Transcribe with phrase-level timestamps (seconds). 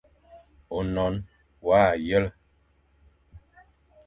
[0.77, 1.15] Ônon
[1.67, 2.25] wa yel,,